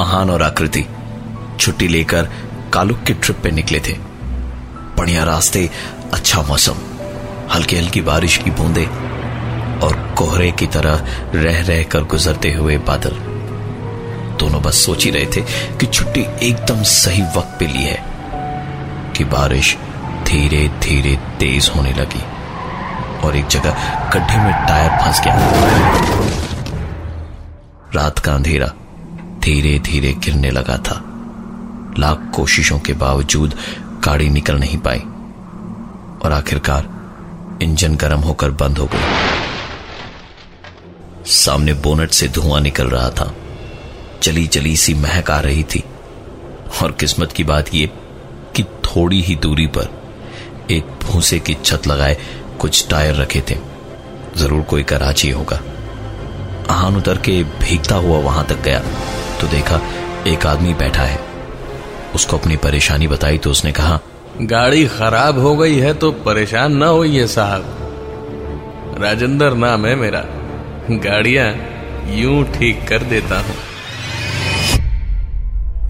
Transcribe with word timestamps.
आहान 0.00 0.30
और 0.30 0.42
आकृति 0.42 0.86
छुट्टी 1.60 1.88
लेकर 1.88 2.28
कालुक 2.72 3.02
की 3.02 3.14
ट्रिप 3.14 3.36
पे 3.42 3.50
निकले 3.50 3.80
थे। 3.80 3.96
बढ़िया 4.98 5.24
रास्ते 5.24 5.70
अच्छा 6.12 6.42
मौसम, 6.42 6.74
हल्की 7.50 7.76
हल्की 7.76 8.00
बारिश 8.00 8.36
की 8.36 8.50
बूंदे 8.50 8.86
और 9.86 10.14
कोहरे 10.18 10.52
की 10.52 10.66
तरह 10.66 11.24
रह 11.34 11.62
रह 11.62 11.82
कर 11.82 12.04
गुजरते 12.04 12.52
हुए 12.52 12.78
बादल। 12.78 13.29
दोनों 14.50 14.62
बस 14.62 14.76
सोच 14.76 15.04
ही 15.04 15.10
रहे 15.10 15.26
थे 15.26 15.40
कि 15.78 15.86
छुट्टी 15.86 16.20
एकदम 16.42 16.82
सही 16.82 17.22
वक्त 17.36 17.56
पे 17.58 17.66
ली 17.66 17.82
है, 17.82 17.98
कि 19.16 19.24
बारिश 19.24 19.76
धीरे 20.26 20.68
धीरे 20.82 21.14
तेज 21.38 21.70
होने 21.76 21.92
लगी 21.92 22.22
और 23.26 23.36
एक 23.36 23.46
जगह 23.46 23.72
गड्ढे 24.10 24.36
में 24.36 24.52
टायर 24.66 24.90
फंस 25.00 25.20
गया। 25.24 25.34
रात 27.94 28.18
का 28.18 28.32
अंधेरा 28.34 28.66
धीरे 29.44 29.78
धीरे 29.78 30.12
गिरने 30.24 30.50
लगा 30.50 30.76
था। 30.80 30.96
लाख 31.98 32.30
कोशिशों 32.34 32.78
के 32.78 32.92
बावजूद 32.94 33.54
गाड़ी 34.04 34.28
निकल 34.30 34.58
नहीं 34.58 34.78
पाई 34.78 35.00
और 36.24 36.32
आखिरकार 36.32 36.88
इंजन 37.62 37.94
गर्म 37.96 38.20
होकर 38.20 38.50
बंद 38.62 38.78
हो 38.78 38.86
गई। 38.86 39.04
सामने 41.34 41.72
बोनट 41.86 42.10
से 42.10 42.28
धुआँ 42.28 42.60
निकल 42.60 42.88
रहा 42.88 43.10
था। 43.10 43.32
चली 44.22 44.46
चली 44.46 44.76
सी 44.76 44.94
महक 44.96 45.30
आ 45.30 45.38
रही 45.40 45.62
थी। 45.64 45.82
और 46.82 46.92
किस्मत 46.92 47.32
की 47.32 47.44
बात 47.44 47.74
यह 47.74 47.88
कि 48.56 48.62
थोड़ी 48.86 49.20
ही 49.22 49.36
दूरी 49.36 49.66
पर 49.68 49.88
एक 50.70 50.84
भूसे 51.02 51.38
की 51.38 51.54
छत 51.64 51.86
लगाए 51.86 52.16
कुछ 52.60 52.86
टायर 52.90 53.14
रखे 53.14 53.42
थे। 53.50 53.56
ज़रूर 54.36 54.62
कोई 54.62 54.82
कराची 54.82 55.30
होगा। 55.30 55.60
आहान 56.70 56.96
उतर 56.96 57.18
के 57.18 57.42
भीगता 57.44 57.94
हुआ 57.96 58.18
वहाँ 58.18 58.44
तक 58.46 58.62
गया 58.62 58.78
तो 59.40 59.46
देखा 59.48 59.80
एक 60.26 60.46
आदमी 60.46 60.74
बैठा 60.74 61.02
है। 61.02 61.18
उसको 62.14 62.38
अपनी 62.38 62.56
परेशानी 62.56 63.08
बताई 63.08 63.38
तो 63.38 63.50
उसने 63.50 63.72
कहा, 63.72 63.98
गाड़ी 64.42 64.86
खराब 64.88 65.38
हो 65.38 65.56
गई 65.56 65.78
है 65.78 65.92
तो 65.94 66.10
परेशान 66.22 66.76
ना 66.76 66.86
होइए 66.88 67.26
साहब। 67.26 68.96
राजेंद्र 69.02 69.52
नाम 69.56 69.86
है 69.86 69.94
मेरा। 69.96 70.24
गाड़ियाँ 70.90 71.52
यूँ 72.12 72.44
ठीक 72.52 72.86
कर 72.88 73.02
देता 73.04 73.38
हूँ। 73.38 73.54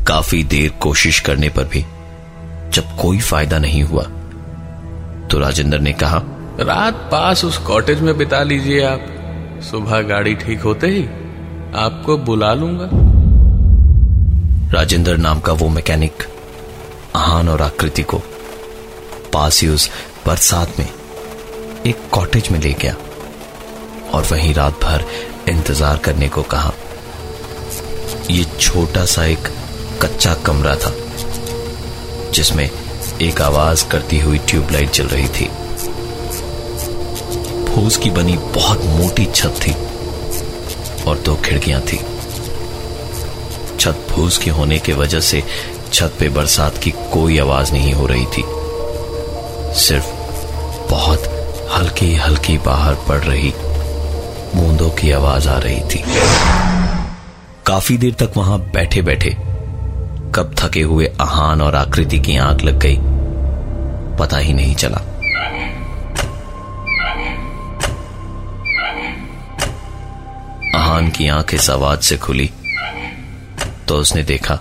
काफ़ी 0.07 0.43
देर 0.45 0.71
कोशिश 0.83 1.21
करने 1.21 1.49
पर 1.49 1.65
भी 1.65 1.85
जब 2.75 2.97
कोई 3.01 3.21
फ़ायदा 3.21 3.59
नहीं 3.59 3.83
हुआ 3.83 4.03
तो 5.29 5.39
राजेंद्र 5.39 5.79
ने 5.79 5.93
कहा 5.93 6.23
रात 6.61 7.09
पास 7.13 7.45
उस 7.45 7.59
कॉटेज 7.59 8.01
में 8.01 8.17
बिता 8.19 8.43
लीजिए 8.43 8.83
आप। 8.85 9.07
सुबह 9.63 10.01
गाड़ी 10.03 10.35
ठीक 10.35 10.61
होते 10.61 10.87
ही 10.87 11.03
आपको 11.77 12.17
बुला 12.19 12.53
लूँगा। 12.55 12.89
राजेंद्र 14.73 15.17
नाम 15.17 15.41
का 15.41 15.53
वो 15.53 15.69
मैकेनिक 15.69 16.27
आहान 17.17 17.49
और 17.49 17.63
आकृति 17.63 18.03
को 18.03 18.19
पास 19.33 19.61
ही 19.63 19.69
उस 19.69 19.89
बरसात 20.27 20.79
में 20.79 20.89
एक 21.87 22.09
कॉटेज 22.13 22.49
में 22.53 22.59
ले 22.61 22.73
गया 22.73 22.95
और 24.15 24.27
वहीं 24.31 24.53
रात 24.55 24.81
भर 24.83 25.05
इंतज़ार 25.49 25.99
करने 25.99 26.29
को 26.29 26.43
कहा। 26.53 26.73
ये 28.31 28.45
छोटा 28.61 29.05
सा 29.05 29.25
एक 29.25 29.49
कच्चा 30.03 30.35
कमरा 30.35 30.75
था, 30.77 30.93
जिसमें 32.33 32.69
एक 33.23 33.41
आवाज़ 33.43 33.87
करती 33.89 34.19
हुई 34.19 34.39
ट्यूबलाइट 34.39 34.93
जल 34.93 35.07
रही 35.07 35.29
थी। 35.29 35.49
फूस 37.67 37.97
की 37.97 38.11
बनी 38.11 38.37
बहुत 38.55 38.85
मोटी 38.85 39.25
छत 39.27 39.61
थी 39.67 39.73
और 41.05 41.19
दो 41.19 41.35
खिड़कियाँ 41.37 41.81
थी। 41.83 41.99
छत 43.81 44.07
फूस 44.11 44.39
की 44.39 44.51
होने 44.51 44.79
की 44.79 44.93
वजह 44.93 45.21
से 45.21 45.43
छत 45.93 46.17
पे 46.21 46.29
बरसात 46.29 46.79
की 46.79 46.91
कोई 47.13 47.39
आवाज़ 47.39 47.73
नहीं 47.73 47.93
हो 47.93 48.07
रही 48.07 48.27
थी। 48.27 48.45
सिर्फ़ 49.81 50.07
बहुत 50.91 51.29
हल्की 51.73 52.15
हल्की 52.15 52.59
बाहर 52.59 52.95
पड़ 53.09 53.21
रही 53.21 53.53
बूंदों 54.55 54.91
की 54.91 55.11
आवाज़ 55.11 55.49
आ 55.49 55.59
रही 55.59 55.81
थी। 55.81 56.03
काफ़ी 57.67 57.97
देर 57.99 58.15
तक 58.15 58.37
वहाँ 58.37 58.59
बैठे 58.73 59.03
बैठे 59.03 59.37
कब 60.35 60.55
थके 60.59 60.81
हुए 60.83 61.07
आहान 61.21 61.63
और 61.63 61.75
आकृति 61.75 62.19
की 62.19 62.37
आँख 62.39 62.63
लग 62.63 62.79
गई। 62.79 62.97
पता 64.19 64.39
ही 64.39 64.53
नहीं 64.53 64.75
चला। 64.75 65.01
आहान 70.77 71.11
की 71.11 71.29
आँख 71.29 71.55
इस 71.55 71.71
आवाज़ 71.71 72.01
से 72.01 72.17
खुली 72.17 72.51
तो 73.89 73.97
उसने 73.97 74.23
देखा, 74.23 74.55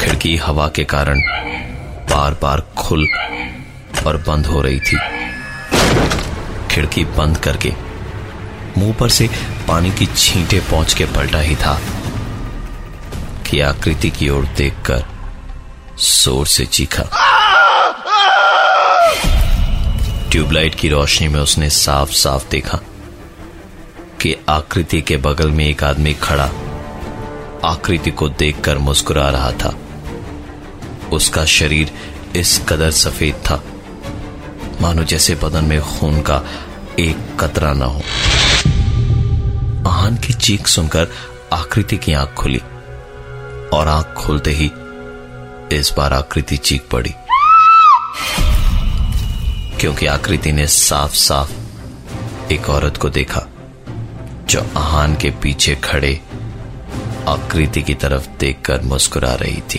खिड़की 0.00 0.36
हवा 0.36 0.68
के 0.68 0.84
कारण 0.84 1.20
बार 2.10 2.34
बार 2.42 2.60
खुल 2.78 3.06
और 4.06 4.16
बंद 4.28 4.46
हो 4.46 4.60
रही 4.62 4.80
थी। 4.80 4.98
खिड़की 6.70 7.04
बंद 7.16 7.38
करके 7.38 7.72
मुँह 8.78 8.94
पर 8.94 9.08
से 9.08 9.28
पानी 9.68 9.90
की 9.90 10.06
छींटे 10.06 10.60
पहुँच 10.60 10.94
के 10.94 11.04
पलटा 11.06 11.40
ही 11.40 11.56
था। 11.56 11.78
कि 13.50 13.60
आकृति 13.60 14.10
की 14.10 14.28
ओर 14.28 14.44
देखकर 14.44 15.04
ज़ोर 15.98 16.46
से 16.46 16.66
चीखा। 16.66 17.02
ट्यूबलाइट 20.30 20.74
की 20.74 20.88
रोशनी 20.88 21.28
में 21.28 21.40
उसने 21.40 21.70
साफ़ 21.70 22.10
साफ़ 22.10 22.50
देखा 22.50 22.78
कि 24.20 24.36
आकृति 24.48 25.00
के 25.00 25.16
बगल 25.16 25.50
में 25.50 25.64
एक 25.66 25.84
आदमी 25.84 26.14
खड़ा 26.14 26.50
आकृति 27.64 28.10
को 28.10 28.28
देखकर 28.28 28.78
मुस्कुरा 28.78 29.28
रहा 29.30 29.52
था। 29.52 29.74
उसका 31.12 31.44
शरीर 31.44 31.92
इस 32.36 32.58
कदर 32.68 32.90
सफ़ेद 32.90 33.34
था। 33.34 33.62
मानो 34.80 35.04
जैसे 35.04 35.34
बदन 35.34 35.64
में 35.64 35.80
खून 35.80 36.22
का 36.22 36.42
एक 36.98 37.16
कतरा 37.40 37.72
न 37.72 37.82
हो। 37.82 38.02
आहान 39.90 40.16
की 40.16 40.32
चीख 40.32 40.66
सुनकर 40.66 41.08
आकृति 41.52 41.96
की 41.96 42.12
आँख 42.12 42.34
खुली। 42.34 42.60
और 43.72 43.88
आँख 43.88 44.06
खोलते 44.06 44.50
ही 44.50 44.70
इस 45.72 45.92
बार 45.96 46.12
आकृति 46.12 46.56
चीख 46.56 46.88
पड़ी। 46.92 47.14
क्योंकि 49.80 50.06
आकृति 50.06 50.52
ने 50.52 50.66
साफ़ 50.66 51.14
साफ़ 51.14 51.52
एक 52.52 52.68
औरत 52.70 52.96
को 52.96 53.08
देखा, 53.10 53.46
जो 54.46 54.60
आहान 54.76 55.14
के 55.16 55.30
पीछे 55.30 55.74
खड़े 55.74 56.20
आकृति 57.28 57.82
की 57.82 57.94
तरफ़ 57.94 58.28
देखकर 58.40 58.80
मुस्कुरा 58.82 59.34
रही 59.34 59.62
थी। 59.74 59.78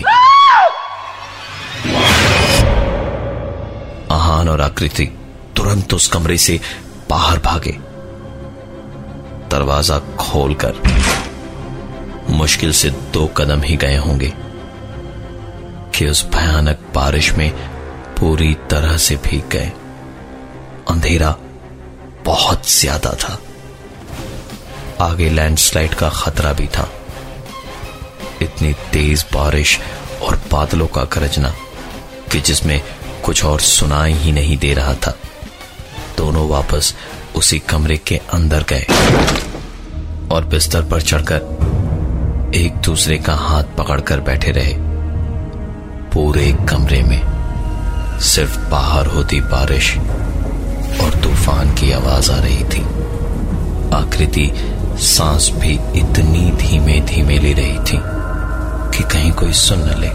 आहान 4.12 4.48
और 4.48 4.60
आकृति 4.60 5.06
तुरंत 5.56 5.94
उस 5.94 6.08
कमरे 6.08 6.38
से 6.38 6.60
बाहर 7.10 7.38
भागे। 7.38 7.72
दरवाज़ा 9.50 9.98
खोलकर 9.98 10.89
मुश्किल 12.30 12.72
से 12.72 12.90
दो 12.90 13.26
कदम 13.26 13.62
ही 13.62 13.76
गए 13.76 13.96
होंगे 13.96 14.32
कि 15.94 16.06
उस 16.06 16.24
भयानक 16.26 16.80
बारिश 16.94 17.32
में 17.32 17.50
पूरी 18.18 18.54
तरह 18.70 18.96
से 18.96 19.16
भीग 19.16 19.48
गए। 19.48 19.72
अंधेरा 20.90 21.36
बहुत 22.24 22.70
ज़्यादा 22.70 23.10
था। 23.14 23.38
आगे 25.00 25.28
लैंडस्लाइड 25.30 25.94
का 25.94 26.08
खतरा 26.08 26.52
भी 26.52 26.66
था। 26.66 26.88
इतनी 28.42 28.72
तेज 28.92 29.24
बारिश 29.34 29.78
और 30.22 30.36
बादलों 30.52 30.86
का 30.86 31.04
गरजना 31.04 31.54
कि 32.32 32.40
जिसमें 32.40 32.80
कुछ 33.24 33.44
और 33.44 33.60
सुनाई 33.60 34.12
ही 34.12 34.32
नहीं 34.32 34.56
दे 34.58 34.72
रहा 34.74 34.94
था। 34.96 35.16
दोनों 36.16 36.48
वापस 36.48 36.94
उसी 37.36 37.58
कमरे 37.58 37.96
के 37.96 38.16
अंदर 38.32 38.64
गए 38.68 38.86
और 40.34 40.44
बिस्तर 40.44 40.82
पर 40.82 41.02
चढ़कर 41.02 41.79
एक 42.54 42.76
दूसरे 42.76 43.16
का 43.18 43.34
हाथ 43.34 43.64
पकड़कर 43.78 44.20
बैठे 44.20 44.50
रहे। 44.50 44.72
पूरे 46.12 46.52
कमरे 46.68 47.02
में 47.02 47.20
सिर्फ़ 48.20 48.58
बाहर 48.70 49.06
होती 49.06 49.40
बारिश 49.40 49.96
और 51.02 51.20
तूफ़ान 51.22 51.74
की 51.74 51.92
आवाज़ 51.92 52.30
आ 52.32 52.38
रही 52.38 52.64
थी। 52.64 52.82
आकृति 53.94 54.50
सांस 54.98 55.50
भी 55.54 55.72
इतनी 56.00 56.50
धीमे 56.50 57.00
धीमे 57.00 57.38
ले 57.38 57.52
रही 57.52 57.78
थी 57.78 58.00
कि 58.96 59.04
कहीं 59.04 59.32
कोई 59.32 59.52
सुन 59.52 59.78
न 59.78 60.00
ले। 60.00 60.10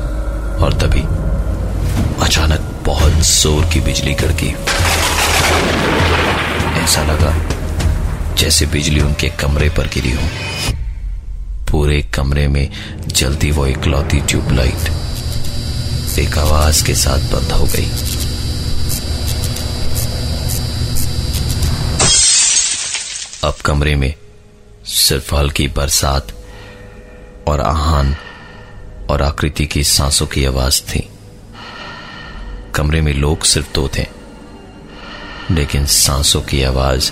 और 0.65 0.73
तभी 0.73 1.01
अचानक 2.25 2.71
बहुत 2.85 3.11
ज़ोर 3.11 3.65
की 3.65 3.79
बिजली 3.79 4.13
कड़की। 4.13 4.55
ऐसा 6.83 7.03
लगा 7.03 7.35
जैसे 8.35 8.65
बिजली 8.65 8.99
उनके 8.99 9.29
कमरे 9.29 9.69
पर 9.69 9.87
गिरी 9.87 10.11
हो। 10.11 10.74
पूरे 11.71 12.01
कमरे 12.13 12.47
में 12.47 12.69
जल्दी 13.07 13.51
वो 13.51 13.67
इकलौती 13.67 14.21
ट्यूबलाइट। 14.21 14.91
एक 16.19 16.37
आवाज़ 16.37 16.85
के 16.85 16.95
साथ 16.95 17.19
बंद 17.19 17.51
हो 17.51 17.65
गई। 17.65 17.89
अब 23.43 23.55
कमरे 23.65 23.95
में 23.95 24.13
सिर्फ़ 24.85 25.35
हल्की 25.35 25.67
बरसात 25.67 26.31
और 27.47 27.61
आहान 27.61 28.15
और 29.09 29.21
आकृति 29.21 29.65
की 29.65 29.83
सांसों 29.83 30.27
की 30.27 30.45
आवाज़ 30.45 30.81
थी। 30.81 31.09
कमरे 32.75 33.01
में 33.01 33.13
लोग 33.13 33.43
सिर्फ़ 33.43 33.73
दो 33.73 33.89
थे, 33.97 34.07
लेकिन 35.51 35.85
सांसों 35.85 36.41
की 36.41 36.63
आवाज़ 36.63 37.11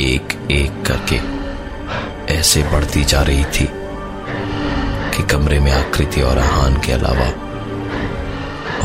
एक 0.00 0.48
एक 0.50 0.82
करके। 0.86 1.41
ऐसे 2.32 2.62
बढ़ती 2.62 3.04
जा 3.04 3.22
रही 3.22 3.44
थी 3.44 3.68
कि 5.14 5.22
कमरे 5.22 5.60
में 5.60 5.72
आकृति 5.72 6.22
और 6.22 6.38
आहान 6.38 6.80
के 6.80 6.92
अलावा 6.92 7.26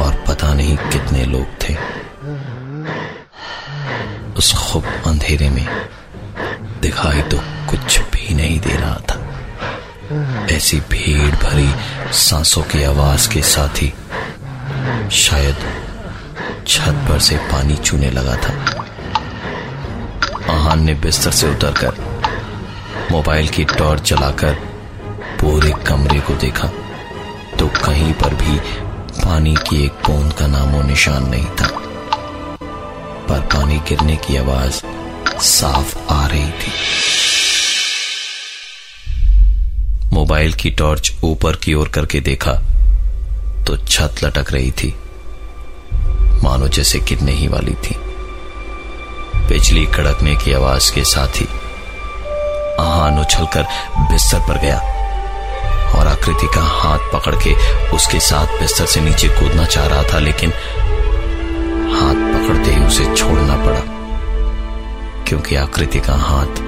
और 0.04 0.24
पता 0.28 0.54
नहीं 0.54 0.78
कितने 0.78 1.26
लोग 1.26 1.46
थे। 1.64 1.76
उस 4.34 4.54
खूब 4.54 4.84
अंधेरे 5.06 5.50
में 5.50 5.66
दिखाई 6.82 7.22
तो 7.22 7.38
कुछ 7.70 8.00
भी 8.00 8.34
नहीं 8.34 8.60
दे 8.60 8.76
रहा 8.76 9.00
था। 9.10 9.24
ऐसी 10.56 10.80
भीड़ 10.80 11.36
भरी 11.36 11.70
सांसों 12.14 12.62
की 12.64 12.84
आवाज़ 12.84 13.30
के 13.30 13.42
साथ 13.42 13.82
ही 13.82 13.94
शायद 15.12 15.56
छत 16.68 17.06
पर 17.10 17.20
से 17.20 17.38
पानी 17.38 17.76
चूने 17.76 18.12
लगा 18.12 18.36
था। 18.36 18.54
आहान 20.54 20.84
ने 20.84 20.94
बिस्तर 20.94 21.32
से 21.32 21.50
उतरकर 21.52 22.07
मोबाइल 23.12 23.48
की 23.48 23.64
टॉर्च 23.64 24.10
जलाकर 24.10 24.54
पूरे 25.42 25.72
कमरे 25.88 26.20
को 26.20 26.34
देखा 26.34 26.68
तो 27.60 27.68
कहीं 27.86 28.14
पर 28.14 28.34
भी 28.34 28.58
पानी 29.22 29.56
की 29.70 29.84
एक 29.86 29.92
बूंद 30.06 30.34
का 30.34 30.48
नामो 30.48 30.82
निशान 30.82 31.30
नहीं 31.30 31.46
था। 31.46 31.68
पर 33.30 33.40
पानी 33.54 33.78
गिरने 33.90 34.16
की 34.16 34.38
आवाज़ 34.38 34.82
साफ़ 35.42 35.98
आ 36.12 36.26
रही 36.28 36.52
थी। 36.62 36.72
मोबाइल 40.14 40.54
की 40.54 40.70
टॉर्च 40.70 41.12
ऊपर 41.24 41.56
की 41.56 41.74
ओर 41.74 41.90
करके 41.90 42.20
देखा 42.20 42.54
तो 43.68 43.78
छत 43.78 44.24
लटक 44.24 44.52
रही 44.52 44.72
थी। 44.72 44.94
मानो 46.44 46.68
जैसे 46.68 47.00
गिरने 47.00 47.32
ही 47.32 47.48
वाली 47.48 47.74
थी। 47.84 47.96
बिजली 49.48 49.86
कड़कने 49.86 50.36
की 50.36 50.54
आवाज़ 50.54 50.92
के 50.94 51.04
साथ 51.04 51.42
ही 51.42 51.48
आहान 52.80 53.20
उछलकर 53.20 53.64
बिस्तर 54.12 54.40
पर 54.48 54.58
गया 54.62 54.80
और 55.98 56.08
आकृति 56.08 56.48
का 56.56 56.62
हाथ 56.62 57.12
पकड़ 57.14 57.36
के 57.38 57.54
उसके 57.96 58.20
साथ 58.22 58.60
बिस्तर 58.60 58.86
से 58.86 59.02
नीचे 59.02 59.28
कूदना 59.30 59.66
चाह 59.66 59.86
रहा 59.88 60.04
था, 60.04 60.20
लेकिन 60.20 60.52
हाथ 61.90 62.16
पकड़ते 62.34 62.72
ही 62.72 62.86
उसे 62.86 63.06
छोड़ना 63.16 63.56
पड़ा, 63.66 63.80
क्योंकि 65.28 65.56
आकृति 65.58 66.00
का 66.00 66.16
हाथ 66.22 66.62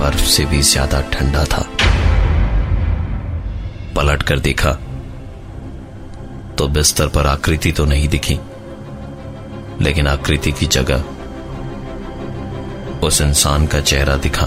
बर्फ़ 0.00 0.24
से 0.26 0.44
भी 0.46 0.60
ज़्यादा 0.64 1.00
ठंडा 1.12 1.44
था। 1.44 1.62
पलट 3.96 4.22
कर 4.22 4.38
देखा 4.40 4.72
तो 6.58 6.68
बिस्तर 6.68 7.08
पर 7.08 7.26
आकृति 7.26 7.72
तो 7.72 7.84
नहीं 7.86 8.08
दिखी, 8.08 8.38
लेकिन 9.80 10.06
आकृति 10.08 10.52
की 10.52 10.66
जगह 10.68 11.04
उस 13.06 13.20
इंसान 13.20 13.66
का 13.66 13.80
चेहरा 13.82 14.16
दिखा। 14.18 14.46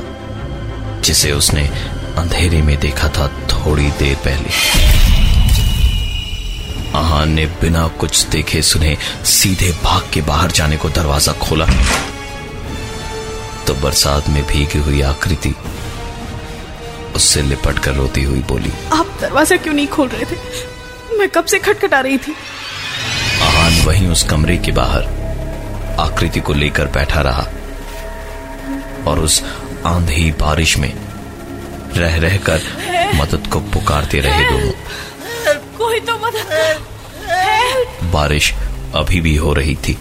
जिसे 1.03 1.31
उसने 1.31 1.63
अंधेरे 2.18 2.62
में 2.62 2.77
देखा 2.80 3.07
था 3.09 3.27
थोड़ी 3.48 3.89
देर 4.00 4.15
पहले। 4.25 4.50
आहान 6.98 7.30
ने 7.30 7.45
बिना 7.62 7.88
कुछ 8.00 8.25
देखे 8.25 8.62
सुने 8.62 8.98
सीधे 9.25 9.71
भाग 9.83 10.09
के 10.13 10.21
बाहर 10.21 10.51
जाने 10.51 10.77
को 10.77 10.89
दरवाज़ा 10.89 11.33
खोला। 11.42 11.65
तो 13.68 13.74
बरसात 13.74 14.30
में 14.30 14.44
भीगी 14.48 14.80
हुई 14.80 15.01
आकृति 15.01 15.53
उससे 17.15 17.42
लिपट 17.42 17.80
कर 17.80 17.94
रोती 17.94 18.24
हुई 18.24 18.39
बोली 18.50 18.71
आप 18.94 19.18
दरवाज़ा 19.21 19.57
क्यों 19.57 19.74
नहीं 19.74 19.88
खोल 19.88 20.07
रहे 20.07 20.25
थे? 20.25 20.36
मैं 21.18 21.30
कब 21.30 21.45
से 21.45 21.59
खटखटा 21.59 22.00
रही 22.00 22.18
थी? 22.18 22.36
आहान 23.42 23.81
वहीं 23.86 24.07
उस 24.07 24.24
कमरे 24.24 24.57
के 24.57 24.71
बाहर 24.71 25.04
आकृति 26.00 26.39
को 26.39 26.54
लेकर 26.54 26.88
बैठा 26.89 27.21
रहा 27.21 27.45
और 29.07 29.19
उस 29.19 29.42
आंधी 29.86 30.31
बारिश 30.31 30.78
में 30.78 30.94
रह 31.95 32.18
रहकर 32.18 32.62
मदद 33.16 33.48
को 33.48 33.60
पुकारते 33.60 34.19
रहे 34.19 34.50
दोनों 34.50 34.72
कोई 35.78 36.00
तो 36.00 36.18
मदद 36.18 36.80
बारिश 38.13 38.54
अभी 38.95 39.22
भी 39.22 39.36
हो 39.36 39.54
रही 39.54 39.75
थी 39.75 39.98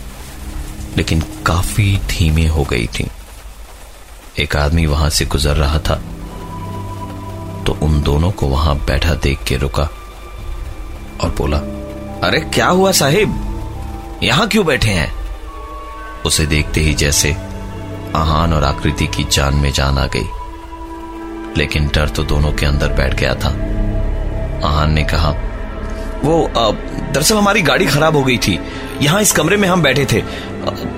लेकिन 0.97 1.21
काफ़ी 1.47 1.97
धीमे 2.11 2.47
हो 2.47 2.65
गई 2.65 2.87
थी। 2.87 3.11
एक 4.39 4.57
आदमी 4.57 4.87
वहाँ 4.87 5.11
से 5.11 5.25
गुजर 5.27 5.57
रहा 5.57 5.79
था 5.79 5.95
तो 7.67 7.79
उन 7.83 8.03
दोनों 8.03 8.31
को 8.31 8.47
वहाँ 8.47 8.77
बैठा 8.87 9.15
देख 9.15 9.45
के 9.45 9.57
रुका 9.57 9.83
और 11.21 11.35
बोला 11.39 11.59
अरे 12.29 12.41
क्या 12.41 12.67
हुआ 12.67 12.93
साहिब? 12.93 13.47
यहाँ 14.23 14.49
क्यों 14.49 14.67
बैठे 14.67 14.91
हैं? 14.91 15.13
उसे 16.27 16.47
देखते 16.47 16.81
ही 16.81 16.95
जैसे 16.95 17.37
आहान 18.17 18.53
और 18.53 18.65
आकृति 18.65 19.07
की 19.07 19.25
जान 19.33 19.55
में 19.55 19.71
जान 19.73 19.99
आ 19.99 20.07
गई। 20.07 20.29
लेकिन 21.57 21.87
डर 21.95 22.09
तो 22.09 22.23
दोनों 22.23 22.53
के 22.53 22.67
अंदर 22.67 22.89
बैठ 22.89 23.15
गया 23.15 23.35
था। 23.35 23.49
आहान 24.69 24.93
ने 24.93 25.05
कहा, 25.05 25.31
वो 26.25 26.51
दरअसल 26.57 27.37
हमारी 27.37 27.63
गाड़ी 27.63 27.87
खराब 27.87 28.17
हो 28.17 28.23
गई 28.23 28.39
थी। 28.39 28.59
यहाँ 29.03 29.23
इस 29.23 29.33
कमरे 29.33 29.57
में 29.57 29.69
हम 29.69 29.83
बैठे 29.83 30.05
थे। 30.05 30.23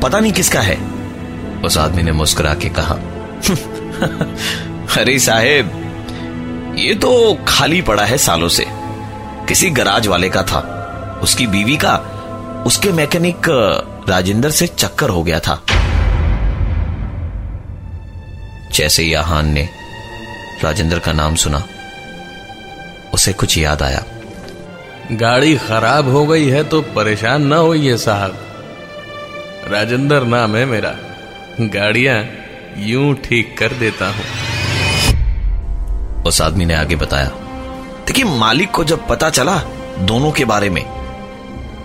पता 0.03 0.21
नहीं 0.21 0.33
किसका 0.33 0.61
है? 0.61 0.77
उस 1.65 1.79
आदमी 1.79 2.03
ने 2.03 2.13
मुस्कुरा 2.13 2.55
के 2.55 2.69
कहा, 2.69 2.95
अरे 4.97 5.19
साहेब, 5.19 5.79
ये 6.79 6.95
तो 6.95 7.37
खाली 7.49 7.83
पड़ा 7.83 8.05
है 8.05 8.19
सालों 8.19 8.49
से। 8.49 8.67
किसी 9.49 9.71
गराज 9.71 10.07
वाले 10.07 10.29
का 10.29 10.43
था, 10.43 11.21
उसकी 11.23 11.47
बीवी 11.47 11.77
का, 11.77 11.95
उसके 12.67 12.93
मैकेनिक 12.93 13.49
राजेंद्र 14.09 14.51
से 14.51 14.67
चक्कर 14.67 15.09
हो 15.09 15.23
गया 15.23 15.41
था। 15.41 15.63
जैसे 18.75 19.03
ही 19.03 19.13
आहान 19.15 19.49
ने 19.53 19.69
राजेंद्र 20.63 20.99
का 20.99 21.13
नाम 21.13 21.35
सुना 21.35 21.63
उसे 23.15 23.33
कुछ 23.33 23.57
याद 23.59 23.83
आया। 23.83 24.05
गाड़ी 25.13 25.57
खराब 25.59 26.09
हो 26.09 26.25
गई 26.27 26.49
है 26.49 26.63
तो 26.65 26.81
परेशान 26.95 27.47
ना 27.47 27.57
होइए 27.57 27.97
साहब। 27.97 28.37
राजेंद्र 29.69 30.23
नाम 30.27 30.57
है 30.57 30.65
मेरा। 30.67 30.95
गाड़ियाँ 31.61 32.25
यूँ 32.79 33.15
ठीक 33.15 33.57
कर 33.59 33.73
देता 33.75 34.07
हूँ। 34.09 34.25
उस 36.23 36.41
आदमी 36.43 36.65
ने 36.65 36.75
आगे 36.75 36.97
बताया 36.97 37.29
देखिए 38.07 38.25
मालिक 38.39 38.71
को 38.71 38.85
जब 38.85 39.07
पता 39.09 39.31
चला 39.31 39.57
दोनों 40.01 40.31
के 40.33 40.45
बारे 40.45 40.71
में 40.71 40.85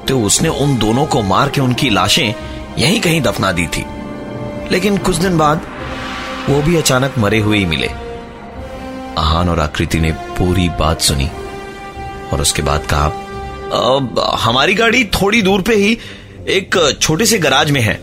तो 0.08 0.20
उसने 0.22 0.50
उन 0.50 0.78
दोनों 0.78 1.06
को 1.06 1.22
मार 1.22 1.50
के 1.50 1.62
उनकी 1.62 1.90
लाशें 1.90 2.34
यहीं 2.78 3.00
कहीं 3.02 3.22
दफना 3.22 3.52
दी 3.52 3.68
थी। 3.68 3.86
लेकिन 4.72 4.98
कुछ 4.98 5.16
दिन 5.16 5.38
बाद 5.38 5.62
वो 6.50 6.62
भी 6.62 6.76
अचानक 6.78 7.18
मरे 7.18 7.40
हुए 7.40 7.58
ही 7.58 7.66
मिले। 7.66 7.88
आहान 9.18 9.50
और 9.50 9.60
आकृति 9.60 10.00
ने 10.00 10.12
पूरी 10.38 10.68
बात 10.70 11.02
सुनी 11.02 11.30
और 12.34 12.42
उसके 12.42 12.62
बाद 12.62 12.86
कहा 12.94 14.36
हमारी 14.40 14.74
गाड़ी 14.74 15.04
थोड़ी 15.14 15.42
दूर 15.42 15.62
पे 15.62 15.76
ही 15.76 15.98
एक 16.50 16.98
छोटे 17.02 17.26
से 17.26 17.38
गराज 17.38 17.72
में 17.72 17.82
है। 17.82 18.00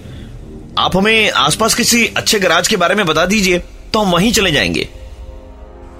आप 0.78 0.96
हमें 0.96 1.30
आसपास 1.30 1.74
किसी 1.74 2.06
अच्छे 2.06 2.38
गराज 2.38 2.68
के 2.68 2.76
बारे 2.76 2.94
में 2.94 3.04
बता 3.06 3.24
दीजिए 3.26 3.58
तो 3.92 4.00
हम 4.00 4.10
वहीं 4.10 4.32
चले 4.32 4.52
जाएँगे। 4.52 4.88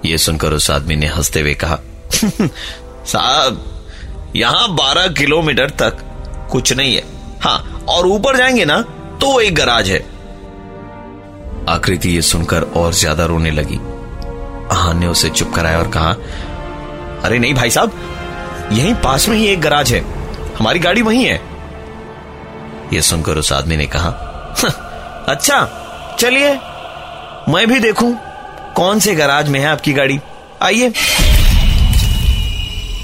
ये 0.05 0.17
सुनकर 0.17 0.53
उस 0.53 0.69
आदमी 0.71 0.95
ने 0.95 1.07
हँसते 1.07 1.41
हुए 1.41 1.53
कहा, 1.53 1.79
साहब, 3.05 3.63
यहाँ 4.35 4.69
बारह 4.75 5.07
किलोमीटर 5.13 5.69
तक 5.81 5.97
कुछ 6.51 6.73
नहीं 6.73 6.95
है। 6.95 7.03
हाँ 7.41 7.85
और 7.89 8.07
ऊपर 8.07 8.37
जाएँगे 8.37 8.65
ना 8.65 8.81
तो 9.21 9.39
एक 9.41 9.55
गराज 9.55 9.89
है। 9.89 10.14
आकृति 11.69 12.09
ये 12.09 12.21
सुनकर 12.21 12.61
और 12.77 12.93
ज़्यादा 12.93 13.25
रोने 13.25 13.51
लगी। 13.51 13.79
आहान 14.71 14.99
ने 14.99 15.07
उसे 15.07 15.29
चुप 15.29 15.53
कराया 15.53 15.77
और 15.79 15.87
कहा, 15.87 16.11
अरे 17.25 17.39
नहीं 17.39 17.53
भाई 17.53 17.69
साहब, 17.69 17.91
यहीं 18.71 18.93
पास 18.95 19.27
में 19.29 19.35
ही 19.37 19.45
एक 19.47 19.61
गराज 19.61 19.93
है। 19.93 20.03
हमारी 20.57 20.79
गाड़ी 20.79 21.01
वहीं 21.01 21.25
है। 21.25 21.39
यह 22.93 23.01
सुनकर 23.01 23.37
उस 23.37 23.51
आदमी 23.53 23.77
ने 23.77 23.85
कहा 23.87 24.09
अच्छा 25.29 25.63
चलिए, 26.19 26.53
मैं 27.49 27.67
भी 27.67 27.79
देखूँ 27.79 28.15
कौन 28.75 28.99
से 28.99 29.15
गराज 29.15 29.49
में 29.49 29.59
है 29.59 29.65
आपकी 29.67 29.93
गाड़ी। 29.93 30.19
आइए। 30.63 30.93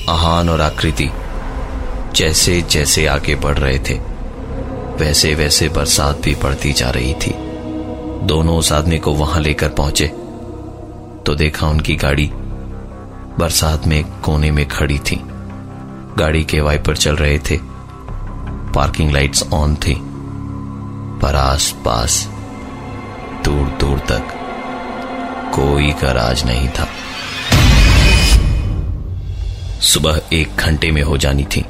आहान 0.10 0.50
और 0.50 0.62
आकृति 0.62 1.10
जैसे 2.16 2.62
जैसे 2.62 3.06
आगे 3.08 3.36
बढ़ 3.36 3.58
रहे 3.58 3.78
थे 3.80 4.00
वैसे 4.98 5.34
वैसे 5.36 5.70
बरसात 5.70 6.22
भी 6.22 6.36
पड़ती 6.36 6.74
जा 6.74 6.90
रही 6.90 7.14
थी। 7.16 7.34
दोनों 8.24 8.58
उस 8.58 8.72
आदमी 8.72 8.98
को 8.98 9.14
वहाँ 9.14 9.40
लेकर 9.40 9.70
पहुँचे। 9.70 10.08
तो 11.26 11.36
देखा 11.36 11.68
उनकी 11.68 11.96
गाड़ी 11.96 12.32
बरसात 13.40 13.88
में 13.88 14.04
कोने 14.04 14.52
में 14.52 14.68
खड़ी 14.68 15.00
थी। 15.00 15.22
गाड़ी 16.18 16.44
के 16.44 16.62
वाइपर 16.62 16.98
चल 16.98 17.16
रहे 17.16 17.40
थे। 17.40 17.60
पार्किंग 18.76 19.12
लाइट्स 19.12 19.44
ऑन 19.54 19.76
थी। 19.76 19.96
पर 21.22 21.36
आस 21.36 21.76
पास 21.86 22.30
दूर 23.46 23.68
दूर 23.68 24.00
तक 24.00 24.28
कोई 25.54 25.92
गराज 25.92 26.46
नहीं 26.46 26.70
था। 26.70 26.88
सुबह 29.80 30.22
एक 30.34 30.56
घंटे 30.56 30.92
में 30.92 31.02
हो 31.02 31.18
जानी 31.18 31.44
थी। 31.44 31.66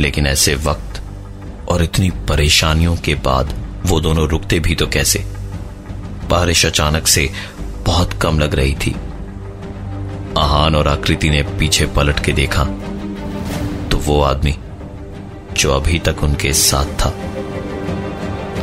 लेकिन 0.00 0.26
ऐसे 0.26 0.54
वक्त 0.54 1.02
और 1.68 1.82
इतनी 1.82 2.10
परेशानियों 2.10 2.96
के 2.96 3.14
बाद 3.14 3.54
वो 3.86 4.00
दोनों 4.00 4.28
रुकते 4.28 4.60
भी 4.60 4.74
तो 4.74 4.86
कैसे? 4.86 5.33
बारिश 6.30 6.64
अचानक 6.66 7.06
से 7.06 7.28
बहुत 7.86 8.12
कम 8.12 8.38
लग 8.38 8.54
रही 8.54 8.74
थी। 8.76 8.94
आहान 10.38 10.74
और 10.74 10.88
आकृति 10.88 11.30
ने 11.30 11.42
पीछे 11.58 11.86
पलट 11.86 12.20
के 12.24 12.32
देखा 12.32 12.64
तो 13.90 13.98
वो 13.98 14.20
आदमी 14.22 14.54
जो 15.52 15.72
अभी 15.72 15.98
तक 15.98 16.22
उनके 16.22 16.52
साथ 16.52 16.86
था, 17.00 17.08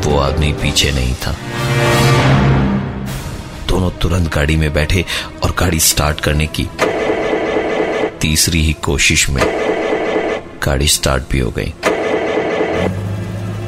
वो 0.01 0.17
आदमी 0.19 0.51
पीछे 0.53 0.91
नहीं 0.91 1.13
था। 1.15 1.35
दोनों 3.67 3.89
तुरंत 3.91 4.33
गाड़ी 4.33 4.55
में 4.55 4.71
बैठे 4.73 5.05
और 5.43 5.55
गाड़ी 5.59 5.79
स्टार्ट 5.79 6.19
करने 6.19 6.47
की 6.49 6.67
तीसरी 8.21 8.61
ही 8.61 8.73
कोशिश 8.83 9.29
में 9.29 9.43
गाड़ी 10.63 10.87
स्टार्ट 10.87 11.23
भी 11.31 11.39
हो 11.39 11.51
गई। 11.51 11.73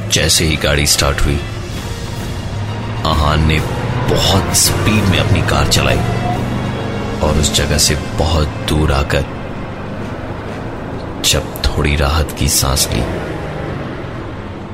जैसे 0.10 0.46
ही 0.46 0.56
गाड़ी 0.56 0.86
स्टार्ट 0.88 1.22
हुई, 1.22 1.40
आहान 3.06 3.48
ने 3.48 3.60
बहुत 4.10 4.56
स्पीड 4.58 5.04
में 5.04 5.20
अपनी 5.20 5.42
कार 5.42 5.68
चलाई। 5.68 5.98
और 7.20 7.38
उस 7.40 7.54
जगह 7.54 7.78
से 7.78 7.96
बहुत 8.20 8.48
दूर 8.70 8.92
आकर 8.92 9.26
जब 11.26 11.44
थोड़ी 11.66 11.96
राहत 11.96 12.36
की 12.40 12.48
सांस 12.50 12.88
ली 12.94 13.02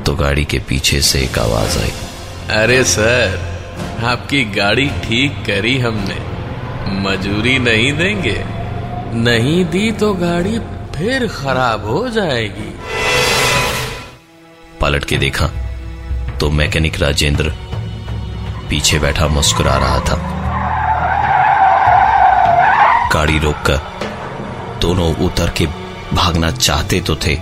तो 0.03 0.15
गाड़ी 0.15 0.45
के 0.45 0.59
पीछे 0.59 1.01
से 1.01 1.19
एक 1.19 1.39
आवाज़ 1.39 1.77
आई। 1.79 1.91
अरे 2.57 2.83
सर 2.83 3.37
आपकी 4.03 4.43
गाड़ी 4.45 4.89
ठीक 5.03 5.43
करी 5.45 5.77
हमने। 5.79 6.17
मजूरी 7.01 7.57
नहीं 7.59 7.91
देंगे। 7.93 8.43
नहीं 9.19 9.63
दी 9.65 9.91
तो 9.91 10.13
गाड़ी 10.13 10.59
फिर 10.95 11.27
खराब 11.27 11.85
हो 11.85 12.09
जाएगी। 12.09 12.73
पलट 14.81 15.03
के 15.03 15.17
देखा 15.17 15.47
तो 16.39 16.49
मैकेनिक 16.49 16.99
राजेंद्र 16.99 17.53
पीछे 18.69 18.99
बैठा 18.99 19.27
मुस्कुरा 19.27 19.75
रहा 19.77 19.99
था। 19.99 20.15
गाड़ी 23.13 23.37
रोककर 23.39 23.79
दोनों 24.81 25.13
उतर 25.15 25.49
के 25.49 25.65
भागना 26.13 26.51
चाहते 26.51 26.99
तो 27.01 27.15
थे, 27.15 27.37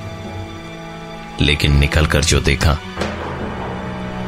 लेकिन 1.41 1.77
निकलकर 1.77 2.23
जो 2.23 2.39
देखा, 2.41 2.77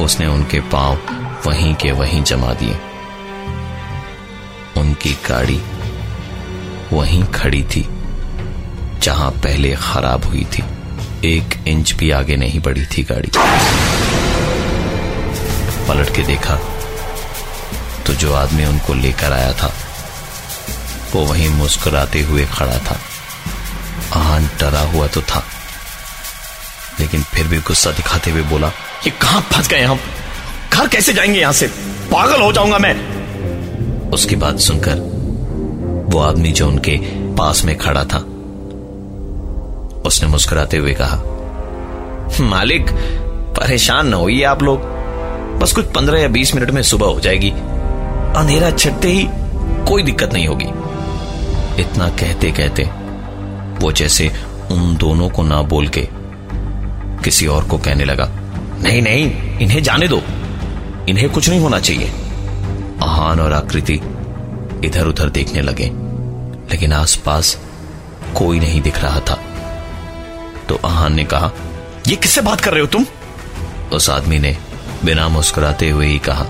उसने 0.02 0.28
उनके 0.28 0.60
पाँव 0.60 0.98
वहीं 1.46 1.74
के 1.76 1.92
वहीं 1.92 2.24
जमा 2.24 2.54
दिए। 2.54 2.76
उनकी 4.78 5.14
गाड़ी 5.30 5.60
वहीं 6.94 7.24
खड़ी 7.26 7.64
थी, 7.64 7.88
जहाँ 9.02 9.32
पहले 9.32 9.76
खराब 9.76 10.26
हुई 10.26 10.46
थी। 10.54 10.64
एक 11.26 11.58
इंच 11.68 11.94
भी 11.94 12.12
आगे 12.12 12.36
नहीं 12.36 12.60
बढ़ी 12.60 12.86
थी 12.86 13.04
गाड़ी। 13.04 13.32
पलट 15.88 16.16
के 16.16 16.24
देखा 16.24 16.58
तो 18.10 18.14
जो 18.16 18.34
आदमी 18.34 18.66
उनको 18.66 18.94
लेकर 18.94 19.34
आया 19.34 19.52
था, 19.54 19.68
वो 21.14 21.24
वहीं 21.26 21.50
मुस्कुराते 21.50 22.22
हुए 22.22 22.46
खड़ा 22.46 22.78
था। 22.80 22.96
आहान 24.14 24.50
डरा 24.60 24.80
हुआ 24.94 25.08
तो 25.08 25.22
था, 25.22 25.44
लेकिन 27.00 27.24
फिर 27.24 27.48
भी 27.48 27.58
गुस्सा 27.60 27.92
दिखाते 27.92 28.32
हुए 28.32 28.42
बोला, 28.44 28.68
ये 29.06 29.10
कहाँ 29.12 29.42
फंस 29.52 29.68
गए 29.68 29.82
हम? 29.82 30.00
घर 30.74 30.88
कैसे 30.88 31.14
जाएँगे 31.14 31.40
यहाँ 31.40 31.54
से? 31.54 31.68
पागल 32.12 32.42
हो 32.42 32.52
जाऊँगा 32.54 32.78
मैं। 32.78 34.10
उसकी 34.10 34.36
बात 34.36 34.60
सुनकर 34.60 35.06
वो 36.10 36.20
आदमी 36.20 36.52
जो 36.52 36.68
उनके 36.68 36.98
पास 37.36 37.64
में 37.66 37.78
खड़ा 37.78 38.04
था, 38.04 38.26
उसने 40.02 40.28
मुस्कुराते 40.28 40.78
हुए 40.78 40.98
कहा, 41.02 41.24
मालिक, 42.50 42.92
परेशान 43.56 44.08
न 44.08 44.14
होइए 44.14 44.44
आप 44.44 44.64
लोग। 44.64 44.98
बस 45.60 45.74
कुछ 45.74 45.86
पंद्रह 45.86 46.20
या 46.20 46.28
बीस 46.28 46.56
मिनट 46.56 46.72
में 46.72 46.82
सुबह 46.84 47.08
हो 47.08 47.20
जाएगी। 47.20 47.54
अंधेरा 48.36 48.70
छटते 48.72 49.12
ही 49.12 49.28
कोई 49.88 50.04
दिक्कत 50.04 50.34
नहीं 50.34 50.48
होगी। 50.48 50.66
इतना 51.82 52.10
कहते 52.10 52.52
कहते 52.52 52.84
वो 53.80 53.92
जैसे 53.92 54.28
उन 54.72 54.96
दोनों 54.98 55.30
को 55.30 55.44
ना 55.44 55.62
बोल 55.64 55.88
के 55.88 56.08
किसी 57.24 57.48
और 57.48 57.68
को 57.68 57.78
कहने 57.78 58.06
लगा, 58.06 58.30
नहीं 58.82 59.02
नहीं, 59.02 59.58
इन्हें 59.60 59.82
जाने 59.84 60.08
दो। 60.08 60.22
इन्हें 61.10 61.30
कुछ 61.30 61.50
नहीं 61.50 61.60
होना 61.60 61.80
चाहिए। 61.80 62.08
आहान 63.04 63.40
और 63.40 63.54
आकृति 63.54 63.94
इधर 64.86 65.08
उधर 65.08 65.30
देखने 65.30 65.62
लगे, 65.62 65.86
लेकिन 66.72 66.94
आसपास 66.94 67.58
कोई 68.38 68.60
नहीं 68.60 68.82
दिख 68.82 69.02
रहा 69.04 69.20
था। 69.20 69.40
तो 70.70 70.80
आहान 70.86 71.14
ने 71.14 71.24
कहा, 71.24 71.52
ये 72.08 72.16
किससे 72.16 72.42
बात 72.42 72.62
कर 72.62 72.72
रहे 72.72 72.82
हो 72.82 72.88
तुम? 72.88 73.06
उस 73.94 74.10
आदमी 74.10 74.40
ने 74.40 74.56
बिना 75.06 75.28
मुस्कुराते 75.30 75.90
हुए 75.90 76.08
ही 76.08 76.20
कहा, 76.20 76.46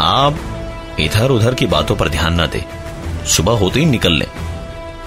आप 0.00 0.38
इधर 1.04 1.30
उधर 1.30 1.54
की 1.54 1.66
बातों 1.66 1.96
पर 1.96 2.08
ध्यान 2.08 2.34
ना 2.34 2.46
दे। 2.46 2.64
सुबह 3.26 3.52
होते 3.52 3.80
ही 3.80 3.86
निकल 3.86 4.12
लें। 4.12 4.26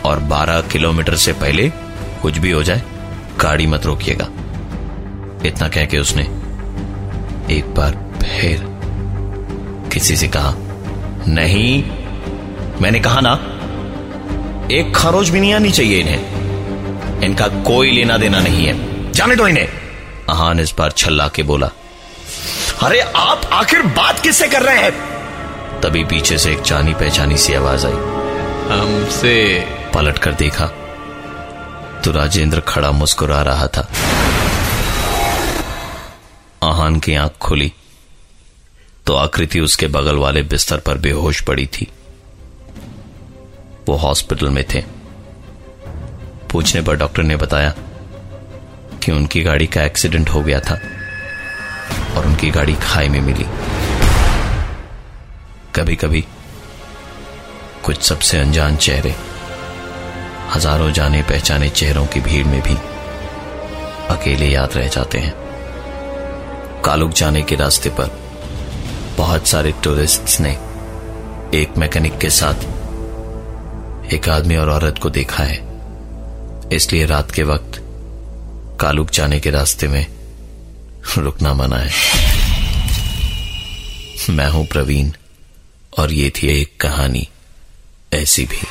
और 0.06 0.20
12 0.20 0.62
किलोमीटर 0.62 1.16
से 1.16 1.34
पहले 1.34 1.70
कुछ 2.22 2.38
भी 2.38 2.52
हो 2.52 2.64
जाए, 2.64 2.84
गाड़ी 3.40 3.68
मत 3.68 3.86
रोकिएगा। 3.86 4.26
इतना 5.46 5.68
कह 5.70 5.86
के 5.86 5.98
उसने 5.98 6.24
एक 7.56 7.74
बार 7.78 7.92
फिर 8.24 8.66
किसी 9.94 10.18
से 10.18 10.28
कहा, 10.28 10.54
नहीं, 11.28 11.84
मैंने 12.82 13.00
कहा 13.00 13.22
ना, 13.24 13.34
एक 14.72 14.94
खरोज 14.96 15.30
भी 15.30 15.40
नहीं 15.40 15.54
आनी 15.54 15.72
चाहिए 15.72 16.00
इन्हें। 16.00 17.22
इनका 17.22 17.48
कोई 17.48 17.92
लेना 17.92 18.18
देना 18.18 18.40
नहीं 18.40 18.66
है। 18.66 19.12
जाने 19.12 19.36
दो 19.36 19.48
इन्हें। 19.48 19.68
आहान 20.30 20.60
इस 20.60 20.74
बार 20.78 20.92
छल्ला 20.92 21.28
के 21.28 21.44
बोला, 21.44 21.70
अरे 22.84 23.00
आप 23.00 23.42
आखिर 23.52 23.82
बात 23.82 24.20
किससे 24.20 24.48
कर 24.48 24.62
रहे 24.62 24.78
हैं? 24.78 25.13
तभी 25.84 26.04
पीछे 26.04 26.38
से 26.38 26.52
एक 26.52 26.62
जानी 26.62 26.94
पहचानी 26.94 27.38
सी 27.38 27.54
आवाज़ 27.54 27.86
आई। 27.88 27.94
हमसे 28.70 29.34
पलट 29.94 30.18
कर 30.18 30.34
देखा 30.34 30.66
तो 32.02 32.12
राजेंद्र 32.12 32.60
खड़ा 32.60 32.92
मुस्कुरा 32.92 33.42
रहा 33.42 33.68
था। 33.68 33.82
आहान 36.64 37.00
की 37.00 37.16
आँख 37.16 37.32
खुली 37.42 37.72
तो 39.08 39.14
आकृति 39.14 39.60
उसके 39.60 39.88
बगल 39.88 40.16
वाले 40.16 40.44
बिस्तर 40.44 40.78
पर 40.78 40.98
बेहोश 40.98 41.42
पड़ी 41.42 41.66
थी। 41.68 41.88
वो 43.88 43.96
हॉस्पिटल 43.96 44.50
में 44.50 44.64
थे। 44.74 44.84
पूछने 46.52 46.82
पर 46.82 46.96
डॉक्टर 46.96 47.24
ने 47.24 47.36
बताया 47.36 47.74
कि 49.04 49.12
उनकी 49.12 49.44
गाड़ी 49.44 49.68
का 49.68 49.84
एक्सीडेंट 49.84 50.30
हो 50.30 50.42
गया 50.42 50.60
था 50.60 50.80
और 52.16 52.26
उनकी 52.26 52.52
गाड़ी 52.52 52.76
खाई 52.84 53.10
में 53.10 53.22
मिली। 53.22 53.46
कभी 55.76 55.96
कभी 55.96 56.24
कुछ 57.84 58.02
सबसे 58.02 58.38
अनजान 58.40 58.76
चेहरे, 58.78 59.14
हज़ारों 60.50 60.92
जाने 60.92 61.22
पहचाने 61.22 61.70
चेहरों 61.70 62.06
की 62.06 62.20
भीड़ 62.20 62.46
में 62.48 62.62
भी 62.62 62.76
अकेले 64.10 64.48
याद 64.48 64.74
रह 64.74 64.88
जाते 64.88 65.20
हैं। 65.20 65.34
कालुक 66.86 67.12
जाने 67.12 67.42
के 67.42 67.56
रास्ते 67.56 67.90
पर 67.90 68.12
बहुत 69.18 69.48
सारे 69.48 69.72
टूरिस्ट्स 69.84 70.40
ने 70.42 70.52
एक 71.54 71.78
मैकेनिक 71.78 72.18
के 72.18 72.30
साथ 72.30 74.14
एक 74.14 74.30
आदमी 74.30 74.56
और 74.56 74.70
औरत 74.70 75.00
को 75.00 75.10
देखा 75.10 75.44
है। 75.44 75.58
इसलिए 76.72 77.06
रात 77.06 77.32
के 77.32 77.44
वक्त 77.44 77.82
कालुक 78.80 79.10
जाने 79.12 79.40
के 79.40 79.50
रास्ते 79.50 79.88
में 79.88 80.06
रुकना 81.18 81.54
मना 81.54 81.78
है। 81.78 81.92
मैं 84.30 84.50
हूँ 84.50 84.66
प्रवीण। 84.68 85.12
और 86.00 86.12
ये 86.12 86.30
थी 86.30 86.62
एक 86.62 86.82
कहानी, 86.82 87.30
ऐसी 88.14 88.46
भी। 88.46 88.62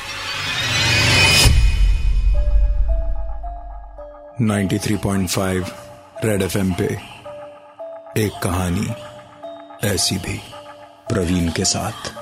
93.5 4.40 5.66
रेड 6.24 6.42
एफएम 6.42 6.72
पे, 6.72 6.84
एक 8.24 8.32
कहानी, 8.42 8.88
ऐसी 9.86 10.16
भी, 10.16 10.40
प्रवीण 11.08 11.48
के 11.48 11.64
साथ। 11.64 12.21